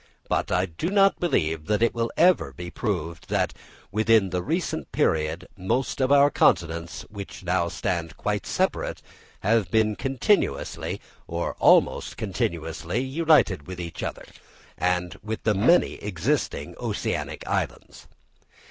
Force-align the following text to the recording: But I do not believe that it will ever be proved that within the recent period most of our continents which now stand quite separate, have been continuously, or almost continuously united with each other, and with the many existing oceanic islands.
But 0.27 0.51
I 0.51 0.65
do 0.65 0.89
not 0.89 1.19
believe 1.19 1.67
that 1.67 1.83
it 1.83 1.93
will 1.93 2.11
ever 2.17 2.51
be 2.53 2.71
proved 2.71 3.29
that 3.29 3.53
within 3.91 4.31
the 4.31 4.41
recent 4.41 4.91
period 4.91 5.47
most 5.55 6.01
of 6.01 6.11
our 6.11 6.31
continents 6.31 7.03
which 7.07 7.43
now 7.43 7.67
stand 7.67 8.17
quite 8.17 8.47
separate, 8.47 9.03
have 9.41 9.69
been 9.69 9.95
continuously, 9.95 10.99
or 11.27 11.53
almost 11.59 12.17
continuously 12.17 12.99
united 13.01 13.67
with 13.67 13.79
each 13.79 14.01
other, 14.01 14.25
and 14.75 15.19
with 15.21 15.43
the 15.43 15.53
many 15.53 15.97
existing 16.01 16.75
oceanic 16.79 17.45
islands. 17.47 18.07